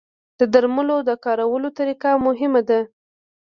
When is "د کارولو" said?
1.09-1.69